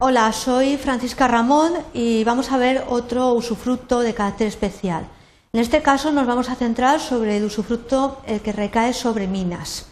Hola, 0.00 0.32
soy 0.32 0.76
Francisca 0.76 1.26
Ramón 1.26 1.72
y 1.92 2.22
vamos 2.22 2.52
a 2.52 2.56
ver 2.56 2.84
otro 2.88 3.32
usufructo 3.32 3.98
de 3.98 4.14
carácter 4.14 4.46
especial. 4.46 5.08
En 5.52 5.58
este 5.58 5.82
caso 5.82 6.12
nos 6.12 6.24
vamos 6.24 6.48
a 6.48 6.54
centrar 6.54 7.00
sobre 7.00 7.36
el 7.36 7.42
usufructo 7.42 8.22
que 8.44 8.52
recae 8.52 8.92
sobre 8.92 9.26
minas. 9.26 9.86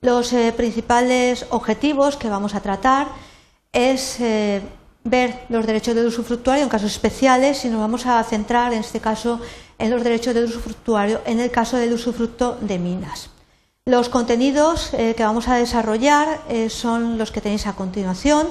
Los 0.00 0.32
eh, 0.32 0.52
principales 0.56 1.46
objetivos 1.50 2.16
que 2.16 2.28
vamos 2.28 2.56
a 2.56 2.60
tratar 2.60 3.06
es 3.72 4.18
eh, 4.18 4.62
ver 5.04 5.44
los 5.48 5.64
derechos 5.64 5.94
del 5.94 6.08
usufructuario 6.08 6.64
en 6.64 6.68
casos 6.68 6.90
especiales 6.90 7.64
y 7.64 7.68
nos 7.68 7.78
vamos 7.78 8.04
a 8.06 8.24
centrar 8.24 8.72
en 8.72 8.80
este 8.80 8.98
caso 8.98 9.38
en 9.78 9.92
los 9.92 10.02
derechos 10.02 10.34
del 10.34 10.46
usufructuario 10.46 11.20
en 11.24 11.38
el 11.38 11.52
caso 11.52 11.76
del 11.76 11.92
usufructo 11.92 12.58
de 12.60 12.80
minas. 12.80 13.30
Los 13.86 14.08
contenidos 14.08 14.92
eh, 14.94 15.14
que 15.16 15.22
vamos 15.22 15.46
a 15.46 15.54
desarrollar 15.54 16.40
son 16.68 17.16
los 17.16 17.30
que 17.30 17.40
tenéis 17.40 17.68
a 17.68 17.74
continuación. 17.74 18.48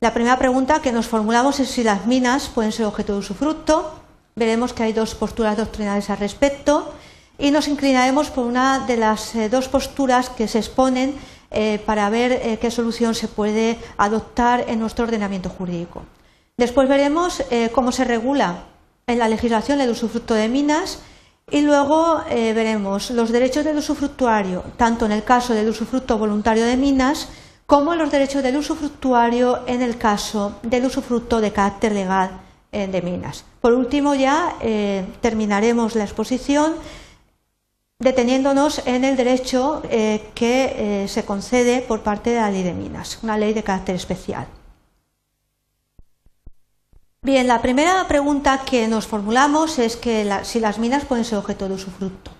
La 0.00 0.12
primera 0.12 0.38
pregunta 0.38 0.82
que 0.82 0.92
nos 0.92 1.06
formulamos 1.06 1.58
es 1.58 1.70
si 1.70 1.82
las 1.82 2.04
minas 2.04 2.50
pueden 2.50 2.70
ser 2.70 2.84
objeto 2.84 3.14
de 3.14 3.20
usufructo. 3.20 3.94
Veremos 4.34 4.74
que 4.74 4.82
hay 4.82 4.92
dos 4.92 5.14
posturas 5.14 5.56
doctrinales 5.56 6.10
al 6.10 6.18
respecto 6.18 6.92
y 7.38 7.50
nos 7.50 7.66
inclinaremos 7.66 8.28
por 8.28 8.44
una 8.44 8.80
de 8.80 8.98
las 8.98 9.34
eh, 9.34 9.48
dos 9.48 9.68
posturas 9.68 10.28
que 10.28 10.48
se 10.48 10.58
exponen 10.58 11.14
eh, 11.50 11.82
para 11.86 12.10
ver 12.10 12.32
eh, 12.32 12.58
qué 12.60 12.70
solución 12.70 13.14
se 13.14 13.26
puede 13.26 13.78
adoptar 13.96 14.66
en 14.68 14.80
nuestro 14.80 15.06
ordenamiento 15.06 15.48
jurídico. 15.48 16.04
Después 16.58 16.88
veremos 16.88 17.42
cómo 17.72 17.92
se 17.92 18.04
regula 18.04 18.64
en 19.06 19.18
la 19.18 19.28
legislación 19.28 19.80
el 19.82 19.90
usufructo 19.90 20.32
de 20.32 20.48
minas 20.48 21.00
y 21.50 21.60
luego 21.60 22.22
veremos 22.30 23.10
los 23.10 23.30
derechos 23.30 23.62
del 23.62 23.76
usufructuario, 23.76 24.64
tanto 24.78 25.04
en 25.04 25.12
el 25.12 25.22
caso 25.22 25.52
del 25.52 25.68
usufructo 25.68 26.16
voluntario 26.16 26.64
de 26.64 26.78
minas, 26.78 27.28
como 27.66 27.96
los 27.96 28.10
derechos 28.10 28.42
del 28.42 28.56
usufructuario 28.56 29.66
en 29.66 29.82
el 29.82 29.98
caso 29.98 30.54
del 30.62 30.86
usufructo 30.86 31.40
de 31.40 31.52
carácter 31.52 31.92
legal 31.92 32.40
eh, 32.72 32.86
de 32.86 33.02
minas. 33.02 33.44
Por 33.60 33.72
último, 33.72 34.14
ya 34.14 34.54
eh, 34.60 35.04
terminaremos 35.20 35.96
la 35.96 36.04
exposición 36.04 36.74
deteniéndonos 37.98 38.82
en 38.86 39.04
el 39.04 39.16
derecho 39.16 39.82
eh, 39.90 40.30
que 40.34 41.06
se 41.08 41.24
concede 41.24 41.80
por 41.80 42.02
parte 42.02 42.30
de 42.30 42.36
la 42.36 42.50
ley 42.50 42.62
de 42.62 42.74
minas, 42.74 43.18
una 43.22 43.38
ley 43.38 43.52
de 43.52 43.62
carácter 43.62 43.96
especial. 43.96 44.46
Bien, 47.22 47.48
la 47.48 47.60
primera 47.60 48.06
pregunta 48.06 48.60
que 48.64 48.86
nos 48.86 49.06
formulamos 49.06 49.80
es 49.80 49.96
que 49.96 50.30
si 50.44 50.60
las 50.60 50.78
minas 50.78 51.04
pueden 51.06 51.24
ser 51.24 51.38
objeto 51.38 51.68
de 51.68 51.74
usufructo. 51.74 52.35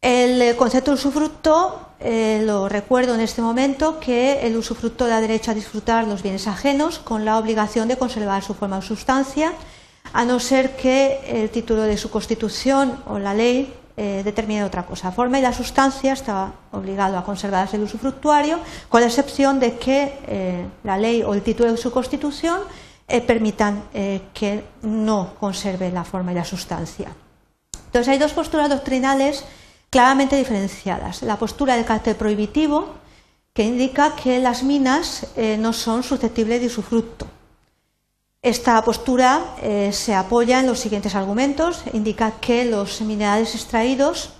El 0.00 0.40
eh, 0.40 0.56
concepto 0.56 0.92
de 0.92 0.94
usufructo 0.94 1.78
eh, 2.00 2.42
lo 2.46 2.70
recuerdo 2.70 3.14
en 3.14 3.20
este 3.20 3.42
momento 3.42 4.00
que 4.00 4.46
el 4.46 4.56
usufructo 4.56 5.06
da 5.06 5.20
derecho 5.20 5.50
a 5.50 5.54
disfrutar 5.54 6.08
los 6.08 6.22
bienes 6.22 6.46
ajenos 6.46 6.98
con 6.98 7.26
la 7.26 7.36
obligación 7.36 7.86
de 7.86 7.98
conservar 7.98 8.42
su 8.42 8.54
forma 8.54 8.78
o 8.78 8.82
sustancia, 8.82 9.52
a 10.14 10.24
no 10.24 10.40
ser 10.40 10.74
que 10.74 11.20
el 11.26 11.50
título 11.50 11.82
de 11.82 11.98
su 11.98 12.10
constitución 12.10 12.96
o 13.08 13.18
la 13.18 13.34
ley 13.34 13.74
eh, 13.98 14.22
determine 14.24 14.64
otra 14.64 14.86
cosa. 14.86 15.08
La 15.08 15.12
forma 15.12 15.38
y 15.38 15.42
la 15.42 15.52
sustancia 15.52 16.14
está 16.14 16.54
obligado 16.72 17.18
a 17.18 17.24
conservarse 17.24 17.76
el 17.76 17.82
usufructuario, 17.82 18.58
con 18.88 19.02
la 19.02 19.08
excepción 19.08 19.60
de 19.60 19.76
que 19.76 20.66
la 20.82 20.96
ley 20.96 21.22
o 21.22 21.34
el 21.34 21.42
título 21.42 21.72
de 21.72 21.76
su 21.76 21.90
constitución 21.90 22.60
permitan 23.26 23.82
que 24.32 24.64
no 24.82 25.34
conserve 25.38 25.90
la 25.90 26.04
forma 26.04 26.32
y 26.32 26.36
la 26.36 26.44
sustancia. 26.44 27.14
Entonces 27.86 28.08
hay 28.08 28.18
dos 28.18 28.32
posturas 28.32 28.70
doctrinales 28.70 29.44
claramente 29.90 30.36
diferenciadas. 30.36 31.22
La 31.22 31.36
postura 31.36 31.76
del 31.76 31.84
carácter 31.84 32.16
prohibitivo, 32.16 32.94
que 33.52 33.64
indica 33.64 34.14
que 34.14 34.38
las 34.38 34.62
minas 34.62 35.26
eh, 35.36 35.56
no 35.58 35.72
son 35.72 36.02
susceptibles 36.02 36.60
de 36.60 36.68
usufructo. 36.68 37.26
Esta 38.42 38.82
postura 38.82 39.56
eh, 39.60 39.90
se 39.92 40.14
apoya 40.14 40.60
en 40.60 40.66
los 40.66 40.78
siguientes 40.78 41.14
argumentos. 41.14 41.82
Indica 41.92 42.32
que 42.40 42.64
los 42.64 43.00
minerales 43.02 43.54
extraídos 43.54 44.30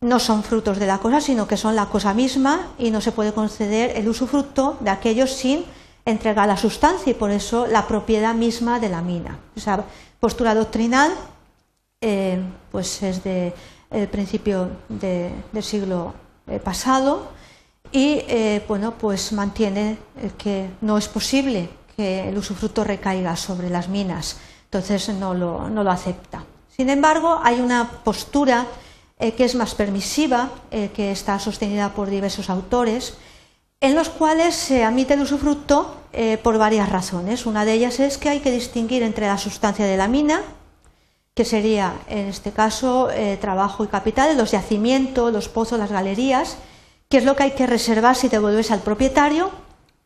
no 0.00 0.18
son 0.18 0.44
frutos 0.44 0.78
de 0.78 0.86
la 0.86 0.98
cosa, 0.98 1.20
sino 1.20 1.48
que 1.48 1.56
son 1.56 1.74
la 1.74 1.86
cosa 1.86 2.12
misma 2.12 2.68
y 2.78 2.90
no 2.90 3.00
se 3.00 3.12
puede 3.12 3.32
conceder 3.32 3.96
el 3.96 4.08
usufructo 4.08 4.76
de 4.80 4.90
aquellos 4.90 5.32
sin 5.32 5.64
entregar 6.04 6.46
la 6.46 6.56
sustancia 6.56 7.10
y 7.10 7.14
por 7.14 7.30
eso 7.30 7.66
la 7.66 7.86
propiedad 7.86 8.34
misma 8.34 8.78
de 8.78 8.88
la 8.88 9.00
mina. 9.00 9.38
Esa 9.56 9.84
postura 10.20 10.54
doctrinal 10.54 11.12
eh, 12.00 12.42
pues 12.72 13.02
es 13.02 13.22
de 13.22 13.54
el 13.92 14.08
principio 14.08 14.70
del 14.88 15.62
siglo 15.62 16.14
eh, 16.46 16.58
pasado 16.58 17.28
y 17.92 18.20
eh, 18.26 18.64
bueno, 18.66 18.94
pues 18.98 19.32
mantiene 19.32 19.98
que 20.38 20.70
no 20.80 20.96
es 20.96 21.08
posible 21.08 21.68
que 21.94 22.28
el 22.28 22.38
usufructo 22.38 22.84
recaiga 22.84 23.36
sobre 23.36 23.68
las 23.68 23.88
minas, 23.88 24.38
entonces 24.64 25.08
no 25.10 25.34
lo, 25.34 25.68
no 25.68 25.84
lo 25.84 25.90
acepta. 25.90 26.44
Sin 26.74 26.88
embargo, 26.88 27.38
hay 27.42 27.60
una 27.60 27.90
postura 28.02 28.66
eh, 29.18 29.32
que 29.32 29.44
es 29.44 29.54
más 29.54 29.74
permisiva, 29.74 30.48
que 30.70 31.12
está 31.12 31.38
sostenida 31.38 31.90
por 31.90 32.08
diversos 32.08 32.48
autores, 32.48 33.14
en 33.80 33.94
los 33.94 34.08
cuales 34.08 34.54
se 34.54 34.84
admite 34.84 35.14
el 35.14 35.22
usufructo 35.22 35.96
por 36.42 36.56
varias 36.56 36.88
razones. 36.88 37.46
Una 37.46 37.64
de 37.64 37.72
ellas 37.72 38.00
es 38.00 38.16
que 38.16 38.28
hay 38.28 38.40
que 38.40 38.50
distinguir 38.50 39.02
entre 39.02 39.26
la 39.26 39.38
sustancia 39.38 39.86
de 39.86 39.96
la 39.96 40.08
mina, 40.08 40.42
que 41.34 41.44
sería 41.44 41.94
en 42.08 42.26
este 42.28 42.52
caso 42.52 43.10
eh, 43.10 43.38
trabajo 43.40 43.84
y 43.84 43.88
capital, 43.88 44.36
los 44.36 44.50
yacimientos, 44.50 45.32
los 45.32 45.48
pozos, 45.48 45.78
las 45.78 45.90
galerías, 45.90 46.58
que 47.08 47.18
es 47.18 47.24
lo 47.24 47.36
que 47.36 47.44
hay 47.44 47.50
que 47.52 47.66
reservar 47.66 48.16
si 48.16 48.28
devuelves 48.28 48.70
al 48.70 48.80
propietario, 48.80 49.50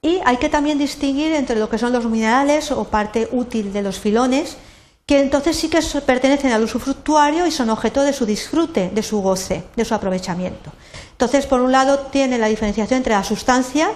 y 0.02 0.20
hay 0.24 0.36
que 0.36 0.48
también 0.48 0.78
distinguir 0.78 1.32
entre 1.32 1.56
lo 1.56 1.68
que 1.68 1.78
son 1.78 1.92
los 1.92 2.06
minerales 2.06 2.70
o 2.70 2.84
parte 2.84 3.28
útil 3.32 3.72
de 3.72 3.82
los 3.82 3.98
filones, 3.98 4.56
que 5.04 5.20
entonces 5.20 5.56
sí 5.56 5.68
que 5.68 5.80
pertenecen 6.04 6.52
al 6.52 6.62
usufructuario 6.62 7.46
y 7.46 7.50
son 7.50 7.70
objeto 7.70 8.02
de 8.02 8.12
su 8.12 8.26
disfrute, 8.26 8.90
de 8.90 9.02
su 9.02 9.20
goce, 9.20 9.64
de 9.74 9.84
su 9.84 9.94
aprovechamiento. 9.94 10.72
Entonces, 11.12 11.46
por 11.46 11.60
un 11.60 11.72
lado, 11.72 11.98
tiene 12.10 12.38
la 12.38 12.48
diferenciación 12.48 12.98
entre 12.98 13.14
la 13.14 13.24
sustancia, 13.24 13.90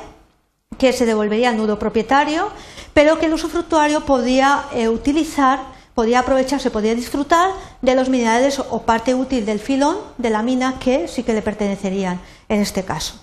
que 0.78 0.92
se 0.92 1.06
devolvería 1.06 1.50
al 1.50 1.56
nudo 1.56 1.78
propietario, 1.78 2.50
pero 2.94 3.18
que 3.18 3.26
el 3.26 3.34
usufructuario 3.34 4.04
podía 4.06 4.64
eh, 4.72 4.88
utilizar 4.88 5.60
podía 6.00 6.20
aprovecharse, 6.20 6.70
podía 6.70 6.94
disfrutar 6.94 7.50
de 7.82 7.94
los 7.94 8.08
minerales 8.08 8.58
o 8.58 8.80
parte 8.88 9.14
útil 9.14 9.44
del 9.44 9.60
filón 9.60 9.98
de 10.16 10.30
la 10.30 10.42
mina 10.42 10.78
que 10.78 11.08
sí 11.08 11.24
que 11.24 11.34
le 11.34 11.42
pertenecerían 11.42 12.18
en 12.48 12.62
este 12.62 12.86
caso. 12.86 13.20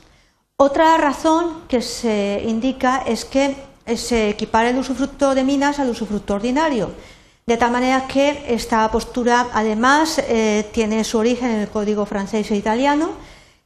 Otra 0.57 0.95
razón 0.97 1.63
que 1.67 1.81
se 1.81 2.43
indica 2.45 3.01
es 3.07 3.25
que 3.25 3.55
se 3.95 4.29
equipara 4.29 4.69
el 4.69 4.77
usufructo 4.77 5.33
de 5.33 5.43
minas 5.43 5.79
al 5.79 5.89
usufructo 5.89 6.35
ordinario, 6.35 6.91
de 7.47 7.57
tal 7.57 7.71
manera 7.71 8.05
que 8.05 8.45
esta 8.47 8.91
postura 8.91 9.47
además 9.53 10.19
eh, 10.19 10.69
tiene 10.71 11.03
su 11.03 11.17
origen 11.17 11.49
en 11.49 11.61
el 11.61 11.69
código 11.69 12.05
francés 12.05 12.51
e 12.51 12.55
italiano, 12.55 13.09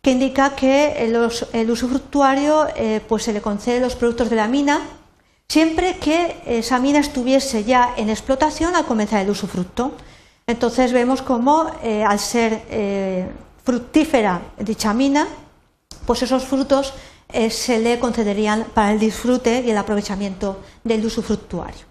que 0.01 0.11
indica 0.11 0.55
que 0.55 1.03
el, 1.03 1.69
usufructuario 1.69 2.65
eh, 2.77 3.01
pues 3.09 3.23
se 3.23 3.33
le 3.33 3.41
concede 3.41 3.81
los 3.81 3.97
productos 3.97 4.29
de 4.29 4.37
la 4.37 4.47
mina 4.47 4.79
siempre 5.51 5.97
que 5.97 6.37
esa 6.45 6.79
mina 6.79 6.99
estuviese 6.99 7.65
ya 7.65 7.93
en 7.97 8.09
explotación 8.09 8.73
al 8.73 8.85
comenzar 8.85 9.19
el 9.19 9.31
usufructo. 9.31 9.91
Entonces 10.47 10.93
vemos 10.93 11.21
cómo 11.21 11.69
eh, 11.83 12.05
al 12.05 12.19
ser 12.19 12.63
eh, 12.69 13.27
fructífera 13.65 14.39
dicha 14.57 14.93
mina, 14.93 15.27
pues 16.05 16.23
esos 16.23 16.45
frutos 16.45 16.93
eh, 17.27 17.49
se 17.49 17.79
le 17.79 17.99
concederían 17.99 18.67
para 18.73 18.93
el 18.93 18.99
disfrute 18.99 19.61
y 19.65 19.71
el 19.71 19.77
aprovechamiento 19.77 20.61
del 20.85 21.05
usufructuario. 21.05 21.85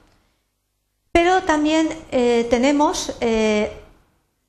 Pero 1.12 1.42
también 1.42 1.88
tenemos 2.48 3.12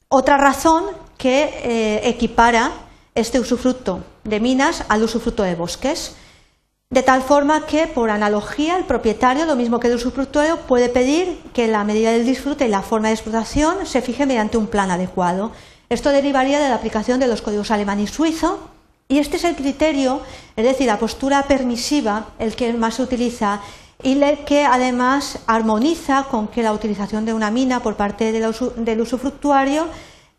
otra 0.07 0.37
razón 0.37 0.85
que 1.17 1.99
equipara 2.03 2.71
este 3.15 3.39
usufructo 3.39 4.03
de 4.23 4.39
minas 4.39 4.85
al 4.87 5.03
usufructo 5.03 5.43
de 5.43 5.55
bosques. 5.55 6.15
De 6.91 7.03
tal 7.03 7.21
forma 7.21 7.65
que, 7.65 7.87
por 7.87 8.09
analogía, 8.09 8.75
el 8.75 8.83
propietario, 8.83 9.45
lo 9.45 9.55
mismo 9.55 9.79
que 9.79 9.87
el 9.87 9.95
usufructuario, 9.95 10.57
puede 10.57 10.89
pedir 10.89 11.39
que 11.53 11.69
la 11.69 11.85
medida 11.85 12.11
del 12.11 12.25
disfrute 12.25 12.65
y 12.65 12.69
la 12.69 12.81
forma 12.81 13.07
de 13.07 13.13
explotación 13.13 13.85
se 13.85 14.01
fije 14.01 14.25
mediante 14.25 14.57
un 14.57 14.67
plan 14.67 14.91
adecuado. 14.91 15.53
Esto 15.87 16.09
derivaría 16.09 16.59
de 16.59 16.67
la 16.67 16.75
aplicación 16.75 17.21
de 17.21 17.27
los 17.27 17.41
códigos 17.41 17.71
alemán 17.71 18.01
y 18.01 18.07
suizo, 18.07 18.59
y 19.07 19.19
este 19.19 19.37
es 19.37 19.45
el 19.45 19.55
criterio, 19.55 20.19
es 20.57 20.65
decir, 20.65 20.87
la 20.87 20.99
postura 20.99 21.43
permisiva, 21.43 22.25
el 22.39 22.57
que 22.57 22.73
más 22.73 22.95
se 22.95 23.03
utiliza 23.03 23.61
y 24.03 24.21
el 24.21 24.39
que 24.39 24.65
además 24.65 25.39
armoniza 25.47 26.25
con 26.29 26.49
que 26.49 26.61
la 26.61 26.73
utilización 26.73 27.23
de 27.25 27.33
una 27.33 27.51
mina 27.51 27.81
por 27.81 27.95
parte 27.95 28.33
del 28.33 29.01
usufructuario 29.01 29.87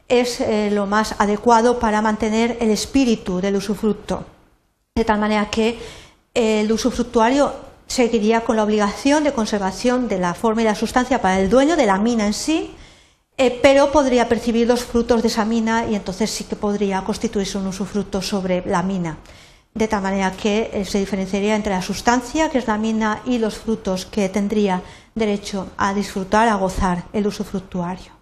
es 0.06 0.40
eh, 0.42 0.70
lo 0.70 0.84
más 0.84 1.14
adecuado 1.18 1.78
para 1.78 2.02
mantener 2.02 2.58
el 2.60 2.70
espíritu 2.70 3.40
del 3.40 3.56
usufructo. 3.56 4.24
De 4.94 5.04
tal 5.06 5.18
manera 5.18 5.48
que 5.48 5.78
el 6.34 6.70
usufructuario 6.72 7.54
seguiría 7.86 8.40
con 8.42 8.56
la 8.56 8.64
obligación 8.64 9.22
de 9.24 9.32
conservación 9.32 10.08
de 10.08 10.18
la 10.18 10.34
forma 10.34 10.62
y 10.62 10.64
la 10.64 10.74
sustancia 10.74 11.20
para 11.20 11.38
el 11.38 11.50
dueño 11.50 11.76
de 11.76 11.86
la 11.86 11.98
mina 11.98 12.26
en 12.26 12.32
sí, 12.32 12.74
eh, 13.36 13.58
pero 13.62 13.92
podría 13.92 14.28
percibir 14.28 14.66
los 14.66 14.84
frutos 14.84 15.22
de 15.22 15.28
esa 15.28 15.44
mina 15.44 15.86
y 15.86 15.94
entonces 15.94 16.30
sí 16.30 16.44
que 16.44 16.56
podría 16.56 17.02
constituirse 17.02 17.58
un 17.58 17.66
usufructo 17.66 18.22
sobre 18.22 18.62
la 18.66 18.82
mina. 18.82 19.18
de 19.74 19.88
tal 19.88 20.02
manera 20.02 20.32
que 20.32 20.68
eh, 20.70 20.84
se 20.84 20.98
diferenciaría 20.98 21.56
entre 21.56 21.72
la 21.72 21.80
sustancia, 21.80 22.50
que 22.50 22.58
es 22.58 22.66
la 22.66 22.76
mina, 22.76 23.22
y 23.24 23.38
los 23.38 23.56
frutos 23.56 24.04
que 24.04 24.28
tendría 24.28 24.82
derecho 25.14 25.68
a 25.78 25.94
disfrutar, 25.94 26.46
a 26.48 26.56
gozar 26.56 27.04
el 27.14 27.26
usufructuario. 27.26 28.12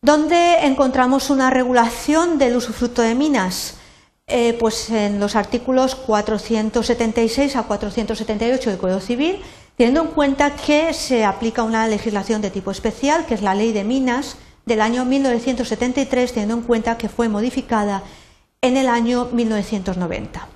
¿Dónde 0.00 0.64
encontramos 0.66 1.28
una 1.28 1.50
regulación 1.50 2.38
del 2.38 2.56
usufructo 2.56 3.02
de 3.02 3.14
minas? 3.14 3.76
Eh, 4.34 4.56
pues 4.58 4.88
en 4.88 5.20
los 5.20 5.36
artículos 5.36 5.94
476 5.94 7.54
a 7.54 7.64
478 7.64 8.70
del 8.70 8.78
Código 8.78 9.00
Civil, 9.00 9.42
teniendo 9.76 10.00
en 10.00 10.08
cuenta 10.08 10.56
que 10.56 10.94
se 10.94 11.26
aplica 11.26 11.62
una 11.62 11.86
legislación 11.86 12.40
de 12.40 12.48
tipo 12.48 12.70
especial, 12.70 13.26
que 13.26 13.34
es 13.34 13.42
la 13.42 13.54
Ley 13.54 13.72
de 13.72 13.84
Minas 13.84 14.36
del 14.64 14.80
año 14.80 15.04
1973, 15.04 16.32
teniendo 16.32 16.54
en 16.54 16.62
cuenta 16.62 16.96
que 16.96 17.10
fue 17.10 17.28
modificada 17.28 18.04
en 18.62 18.78
el 18.78 18.88
año 18.88 19.28
1990. 19.32 20.48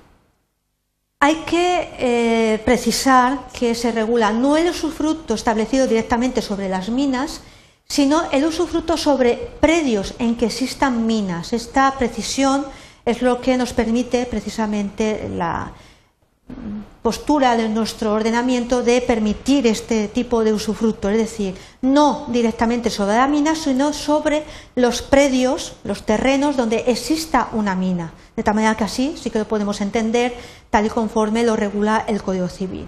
Hay 1.19 1.35
que 1.45 1.89
eh, 1.99 2.59
precisar 2.65 3.47
que 3.53 3.75
se 3.75 3.91
regula 3.91 4.31
no 4.31 4.57
el 4.57 4.69
usufructo 4.71 5.35
establecido 5.35 5.85
directamente 5.85 6.41
sobre 6.41 6.67
las 6.67 6.89
minas, 6.89 7.41
sino 7.87 8.23
el 8.31 8.43
usufructo 8.43 8.97
sobre 8.97 9.35
predios 9.59 10.15
en 10.17 10.35
que 10.35 10.47
existan 10.47 11.05
minas. 11.05 11.53
Esta 11.53 11.93
precisión 11.99 12.65
es 13.07 13.21
lo 13.21 13.41
que 13.41 13.57
nos 13.57 13.73
permite 13.73 14.25
precisamente 14.25 15.29
la, 15.33 15.71
postura 17.01 17.55
de 17.55 17.69
nuestro 17.69 18.13
ordenamiento 18.13 18.83
de 18.83 19.01
permitir 19.01 19.65
este 19.67 20.09
tipo 20.09 20.43
de 20.43 20.53
usufructo, 20.53 21.09
es 21.09 21.17
decir, 21.17 21.55
no 21.81 22.25
directamente 22.27 22.89
sobre 22.89 23.15
la 23.15 23.27
mina, 23.27 23.55
sino 23.55 23.93
sobre 23.93 24.43
los 24.75 25.01
predios, 25.01 25.73
los 25.85 26.03
terrenos 26.03 26.57
donde 26.57 26.83
exista 26.87 27.49
una 27.53 27.75
mina, 27.75 28.11
de 28.35 28.43
tal 28.43 28.55
manera 28.55 28.75
que 28.75 28.83
así 28.83 29.15
sí 29.17 29.29
que 29.29 29.39
lo 29.39 29.47
podemos 29.47 29.79
entender 29.79 30.35
tal 30.69 30.85
y 30.85 30.89
conforme 30.89 31.43
lo 31.43 31.55
regula 31.55 32.03
el 32.07 32.21
Código 32.21 32.49
Civil. 32.49 32.87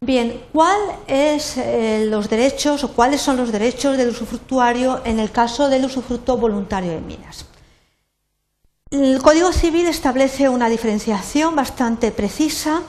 Bien, 0.00 0.40
¿cuáles 0.52 1.42
son 1.42 1.64
eh, 1.66 2.06
los 2.08 2.30
derechos 2.30 2.84
o 2.84 2.92
cuáles 2.92 3.20
son 3.20 3.36
los 3.36 3.50
derechos 3.50 3.96
del 3.96 4.10
usufructuario 4.10 5.00
en 5.04 5.18
el 5.18 5.32
caso 5.32 5.68
del 5.68 5.84
usufructo 5.84 6.36
voluntario 6.36 6.92
de 6.92 7.00
minas? 7.00 7.47
El 8.90 9.20
Código 9.20 9.52
Civil 9.52 9.86
establece 9.86 10.48
una 10.48 10.70
diferenciación 10.70 11.54
bastante 11.54 12.10
precisa 12.10 12.80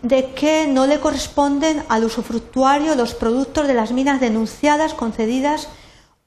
de 0.00 0.32
que 0.32 0.66
no 0.66 0.86
le 0.86 0.98
corresponden 0.98 1.84
al 1.90 2.04
usufructuario 2.04 2.94
los 2.94 3.12
productos 3.12 3.66
de 3.66 3.74
las 3.74 3.92
minas 3.92 4.18
denunciadas, 4.18 4.94
concedidas 4.94 5.68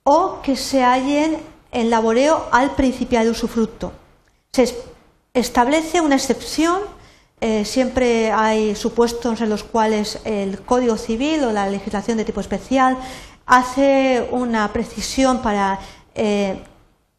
o 0.04 0.42
que 0.44 0.56
se 0.56 0.83
hallen 0.83 1.39
en 1.72 1.89
laboreo 1.89 2.45
al 2.51 2.75
principio 2.75 3.19
de 3.22 3.31
usufructo. 3.31 3.94
Se 4.54 4.75
establece 5.33 6.01
una 6.01 6.16
excepción, 6.16 6.81
eh, 7.42 7.66
siempre 7.66 8.31
hay 8.31 8.75
supuestos 8.75 9.42
en 9.42 9.50
los 9.50 9.63
cuales 9.63 10.19
el 10.24 10.62
Código 10.62 10.98
Civil 10.98 11.45
o 11.45 11.51
la 11.51 11.68
legislación 11.68 12.19
de 12.19 12.25
tipo 12.25 12.42
especial 12.42 12.95
hace 13.48 14.30
una 14.31 14.72
precisión 14.72 15.42
para 15.42 15.80
eh, 16.13 16.62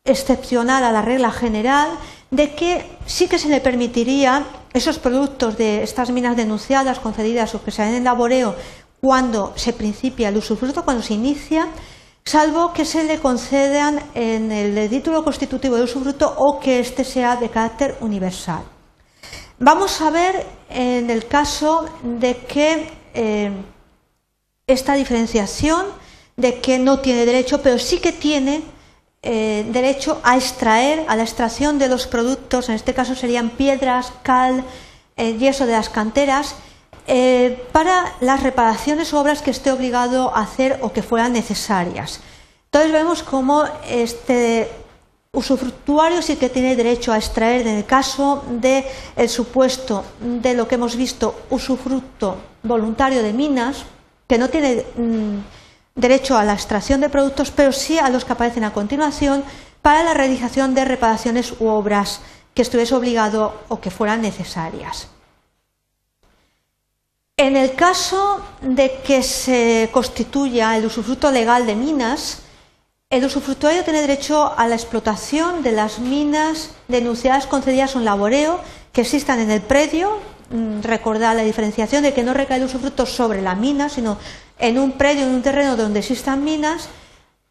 excepcional 0.06 0.84
a 0.84 0.92
la 0.92 1.02
regla 1.02 1.30
general 1.30 1.90
de 2.30 2.54
que 2.54 2.84
sí 3.06 3.28
que 3.28 3.38
se 3.38 3.48
le 3.48 3.60
permitiría 3.60 4.44
esos 4.72 4.98
productos 4.98 5.56
de 5.56 5.82
estas 5.82 6.10
minas 6.10 6.36
denunciadas, 6.36 6.98
concedidas 6.98 7.54
o 7.54 7.62
que 7.64 7.70
se 7.70 7.82
en 7.82 8.04
laboreo 8.04 8.54
cuando 9.00 9.52
se 9.56 9.72
principia 9.72 10.28
el 10.28 10.36
usufructo, 10.36 10.84
cuando 10.84 11.02
se 11.02 11.14
inicia, 11.14 11.68
salvo 12.24 12.72
que 12.72 12.84
se 12.84 13.04
le 13.04 13.18
concedan 13.18 14.00
en 14.14 14.50
el 14.50 14.90
título 14.90 15.22
constitutivo 15.22 15.76
de 15.76 15.84
usufructo 15.84 16.34
o 16.38 16.58
que 16.58 16.80
éste 16.80 17.04
sea 17.04 17.36
de 17.36 17.48
carácter 17.48 17.96
universal. 18.00 18.62
Vamos 19.58 20.00
a 20.00 20.10
ver 20.10 20.44
en 20.68 21.08
el 21.08 21.26
caso 21.26 21.88
de 22.02 22.36
que 22.36 22.90
eh, 23.14 23.50
esta 24.66 24.94
diferenciación 24.94 25.86
de 26.36 26.60
que 26.60 26.78
no 26.78 26.98
tiene 26.98 27.24
derecho, 27.24 27.62
pero 27.62 27.78
sí 27.78 27.98
que 27.98 28.12
tiene 28.12 28.62
eh, 29.28 29.66
derecho 29.72 30.20
a 30.22 30.36
extraer, 30.36 31.04
a 31.08 31.16
la 31.16 31.24
extracción 31.24 31.80
de 31.80 31.88
los 31.88 32.06
productos, 32.06 32.68
en 32.68 32.76
este 32.76 32.94
caso 32.94 33.16
serían 33.16 33.50
piedras, 33.50 34.12
cal, 34.22 34.62
eh, 35.16 35.36
yeso 35.36 35.66
de 35.66 35.72
las 35.72 35.88
canteras, 35.88 36.54
eh, 37.08 37.66
para 37.72 38.14
las 38.20 38.44
reparaciones 38.44 39.12
o 39.12 39.20
obras 39.20 39.42
que 39.42 39.50
esté 39.50 39.72
obligado 39.72 40.30
a 40.32 40.42
hacer 40.42 40.78
o 40.80 40.92
que 40.92 41.02
fueran 41.02 41.32
necesarias. 41.32 42.20
Entonces 42.66 42.92
vemos 42.92 43.24
cómo 43.24 43.64
este 43.90 44.70
usufructuario 45.32 46.22
sí 46.22 46.36
que 46.36 46.48
tiene 46.48 46.76
derecho 46.76 47.12
a 47.12 47.18
extraer 47.18 47.66
en 47.66 47.78
el 47.78 47.84
caso 47.84 48.44
del 48.48 49.28
supuesto 49.28 50.04
de 50.20 50.54
lo 50.54 50.68
que 50.68 50.76
hemos 50.76 50.94
visto 50.94 51.34
usufructo 51.50 52.36
voluntario 52.62 53.24
de 53.24 53.32
minas, 53.32 53.86
que 54.28 54.38
no 54.38 54.48
tiene 54.48 54.84
mm, 54.96 55.55
derecho 55.96 56.36
a 56.36 56.44
la 56.44 56.52
extracción 56.52 57.00
de 57.00 57.08
productos, 57.08 57.50
pero 57.50 57.72
sí 57.72 57.98
a 57.98 58.10
los 58.10 58.24
que 58.24 58.32
aparecen 58.32 58.64
a 58.64 58.72
continuación 58.72 59.42
para 59.82 60.04
la 60.04 60.14
realización 60.14 60.74
de 60.74 60.84
reparaciones 60.84 61.54
u 61.58 61.66
obras 61.66 62.20
que 62.54 62.62
estuviese 62.62 62.94
obligado 62.94 63.62
o 63.68 63.80
que 63.80 63.90
fueran 63.90 64.22
necesarias. 64.22 65.08
En 67.38 67.56
el 67.56 67.74
caso 67.74 68.40
de 68.62 69.00
que 69.04 69.22
se 69.22 69.90
constituya 69.92 70.76
el 70.76 70.86
usufructo 70.86 71.30
legal 71.30 71.66
de 71.66 71.74
minas, 71.74 72.42
el 73.10 73.24
usufructuario 73.24 73.84
tiene 73.84 74.00
derecho 74.00 74.58
a 74.58 74.66
la 74.66 74.74
explotación 74.74 75.62
de 75.62 75.72
las 75.72 75.98
minas 75.98 76.70
denunciadas, 76.88 77.46
concedidas 77.46 77.94
o 77.94 77.98
en 77.98 78.06
laboreo 78.06 78.58
que 78.92 79.02
existan 79.02 79.38
en 79.38 79.50
el 79.50 79.60
predio. 79.60 80.18
Mm, 80.48 80.82
recordar 80.82 81.34
la 81.34 81.42
diferenciación 81.42 82.04
de 82.04 82.14
que 82.14 82.22
no 82.22 82.32
recae 82.32 82.58
el 82.58 82.64
usufructo 82.64 83.04
sobre 83.04 83.42
la 83.42 83.56
mina, 83.56 83.88
sino 83.88 84.16
en 84.60 84.78
un 84.78 84.92
predio, 84.92 85.24
en 85.24 85.34
un 85.34 85.42
terreno 85.42 85.76
donde 85.76 85.98
existan 85.98 86.44
minas, 86.44 86.88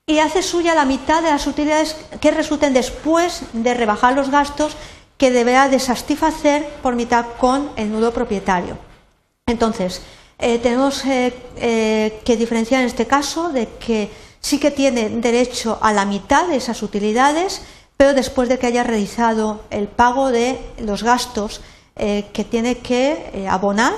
y 0.08 0.20
hace 0.20 0.42
suya 0.42 0.74
la 0.74 0.86
mitad 0.86 1.22
de 1.22 1.30
las 1.30 1.46
utilidades 1.46 1.98
que 2.22 2.32
resulten 2.32 2.74
después 2.74 3.42
de 3.52 3.74
rebajar 3.74 4.16
los 4.16 4.30
gastos 4.30 4.78
que 5.18 5.32
deberá 5.32 5.68
de 5.68 5.80
satisfacer 5.80 6.66
por 6.82 6.96
mitad 6.96 7.26
con 7.38 7.70
el 7.76 7.92
nudo 7.92 8.14
propietario. 8.14 8.78
Entonces, 9.46 10.02
eh, 10.40 10.60
tenemos 10.60 11.06
eh, 11.06 11.34
eh, 11.58 12.22
que 12.24 12.38
diferenciar 12.38 12.82
en 12.82 12.88
este 12.88 13.08
caso 13.08 13.50
de 13.50 13.68
que 13.68 14.10
sí 14.40 14.58
que 14.58 14.72
tiene 14.72 15.10
derecho 15.10 15.80
a 15.82 15.92
la 15.92 16.06
mitad 16.06 16.48
de 16.48 16.56
esas 16.56 16.82
utilidades, 16.82 17.62
pero 17.98 18.14
después 18.14 18.48
de 18.48 18.58
que 18.58 18.68
haya 18.68 18.84
realizado 18.84 19.64
el 19.70 19.90
pago 19.90 20.32
de 20.32 20.60
los 20.78 21.04
gastos 21.04 21.62
que 21.96 22.46
tiene 22.50 22.80
que 22.80 23.48
abonar 23.50 23.94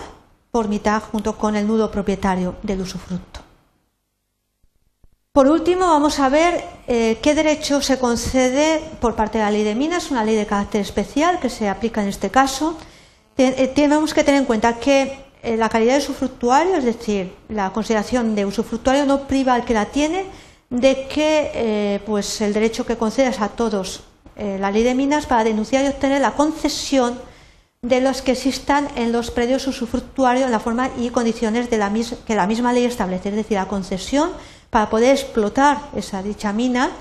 por 0.52 0.68
mitad 0.68 1.02
junto 1.02 1.38
con 1.38 1.56
el 1.56 1.68
nudo 1.68 1.90
propietario 1.90 2.56
del 2.64 2.82
usufructo. 2.82 3.48
Por 5.38 5.48
último, 5.50 5.86
vamos 5.86 6.20
a 6.20 6.30
ver 6.30 6.64
eh, 6.88 7.20
qué 7.22 7.36
derecho 7.36 7.80
se 7.80 8.00
concede 8.00 8.82
por 9.00 9.14
parte 9.14 9.38
de 9.38 9.44
la 9.44 9.52
ley 9.52 9.64
de 9.64 9.76
minas, 9.76 10.10
una 10.10 10.26
ley 10.26 10.36
de 10.36 10.48
carácter 10.48 10.82
especial 10.82 11.40
que 11.40 11.52
se 11.52 11.70
aplica 11.70 12.02
en 12.02 12.08
este 12.08 12.32
caso. 12.32 12.76
Eh, 13.38 13.72
tenemos 13.76 14.16
que 14.16 14.24
tener 14.24 14.40
en 14.40 14.48
cuenta 14.48 14.80
que 14.80 15.26
eh, 15.44 15.56
la 15.56 15.70
calidad 15.70 15.94
de 15.94 16.00
usufructuario, 16.00 16.78
es 16.78 16.86
decir, 16.86 17.36
la 17.50 17.72
consideración 17.72 18.34
de 18.34 18.48
usufructuario 18.48 19.06
no 19.06 19.28
priva 19.28 19.54
al 19.54 19.64
que 19.64 19.76
la 19.76 19.86
tiene 19.86 20.26
de 20.72 21.08
que 21.08 22.02
pues 22.04 22.42
el 22.42 22.52
derecho 22.52 22.88
que 22.88 22.98
concedas 22.98 23.40
a 23.40 23.50
todos 23.50 24.04
la 24.36 24.72
ley 24.72 24.82
de 24.82 24.96
minas 24.96 25.28
para 25.28 25.44
denunciar 25.44 25.86
y 25.86 25.88
obtener 25.88 26.20
la 26.20 26.34
concesión 26.34 27.18
de 27.82 28.02
los 28.02 28.22
que 28.22 28.32
existan 28.32 28.88
en 28.96 29.12
los 29.12 29.32
predios 29.32 29.68
usufructuarios 29.68 30.46
en 30.46 30.52
la 30.52 30.60
forma 30.60 30.90
y 30.98 31.10
condiciones 31.10 31.70
de 31.70 31.78
la 31.78 31.94
que 32.26 32.36
la 32.36 32.48
misma 32.48 32.74
ley 32.74 32.86
establece, 32.86 33.30
es 33.30 33.36
decir, 33.36 33.58
la 33.58 33.68
concesión 33.68 34.32
para 34.70 34.90
poder 34.90 35.12
explotar 35.12 35.78
esa 35.96 36.22
dicha 36.24 36.54
mina 36.54 36.92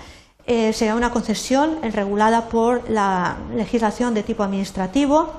eh, 0.46 0.72
será 0.72 0.94
una 0.94 1.10
concesión 1.10 1.82
regulada 1.82 2.48
por 2.48 2.88
la 2.88 3.36
legislación 3.54 4.14
de 4.14 4.22
tipo 4.22 4.44
administrativo, 4.44 5.32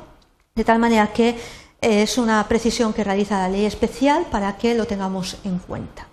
de 0.54 0.66
tal 0.66 0.80
manera 0.80 1.14
que 1.14 1.30
eh, 1.30 2.02
es 2.02 2.18
una 2.18 2.46
precisión 2.48 2.92
que 2.92 3.06
realiza 3.06 3.38
la 3.38 3.48
ley 3.48 3.66
especial 3.66 4.26
para 4.30 4.58
que 4.58 4.76
lo 4.76 4.86
tengamos 4.86 5.38
en 5.46 5.60
cuenta. 5.60 6.08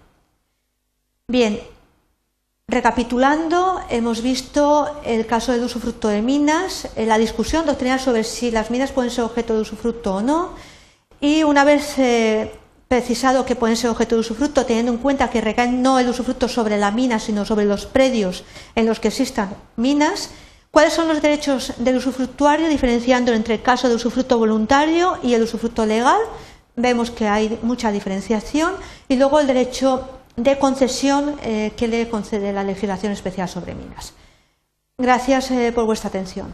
Bien, 1.26 1.59
Recapitulando, 2.75 3.81
hemos 3.88 4.21
visto 4.21 5.00
el 5.04 5.26
caso 5.26 5.52
del 5.52 5.62
usufructo 5.62 6.09
de 6.09 6.23
minas, 6.23 6.88
la 6.97 7.19
discusión 7.19 7.64
doctrinal 7.66 8.00
sobre 8.00 8.25
si 8.25 8.50
las 8.50 8.73
minas 8.73 8.90
pueden 8.90 9.12
ser 9.12 9.23
objeto 9.23 9.54
de 9.54 9.61
usufructo 9.61 10.16
o 10.16 10.23
no, 10.23 10.50
y 11.21 11.45
una 11.45 11.62
vez 11.62 11.97
eh, 11.99 12.50
precisado 12.88 13.47
que 13.47 13.54
pueden 13.54 13.76
ser 13.76 13.90
objeto 13.90 14.16
de 14.16 14.23
usufructo, 14.23 14.66
teniendo 14.66 14.90
en 14.90 14.99
cuenta 14.99 15.31
que 15.31 15.40
recae 15.40 15.71
no 15.71 16.00
el 16.00 16.09
usufructo 16.09 16.49
sobre 16.49 16.76
la 16.76 16.90
mina, 16.90 17.21
sino 17.21 17.45
sobre 17.45 17.64
los 17.64 17.87
predios 17.87 18.43
en 18.75 18.87
los 18.87 18.99
que 18.99 19.07
existan 19.07 19.54
minas, 19.76 20.31
cuáles 20.73 20.95
son 20.95 21.07
los 21.07 21.23
derechos 21.23 21.75
del 21.76 21.99
usufructuario, 21.99 22.66
diferenciando 22.69 23.33
entre 23.35 23.54
el 23.54 23.62
caso 23.62 23.88
de 23.88 23.95
usufructo 23.95 24.37
voluntario 24.37 25.19
y 25.23 25.35
el 25.35 25.45
usufructo 25.45 25.87
legal. 25.87 26.19
Vemos 26.75 27.12
que 27.12 27.28
hay 27.28 27.57
mucha 27.62 27.93
diferenciación, 27.93 28.73
y 29.09 29.14
luego 29.14 29.38
el 29.38 29.47
derecho 29.47 30.09
de 30.37 30.59
concesión 30.59 31.37
eh, 31.43 31.73
que 31.76 31.88
le 31.88 32.09
concede 32.09 32.53
la 32.53 32.64
legislación 32.64 33.12
especial 33.12 33.49
sobre 33.49 33.75
minas. 33.75 34.14
Gracias 34.99 35.50
eh, 35.50 35.73
por 35.73 35.87
vuestra 35.87 36.09
atención. 36.09 36.53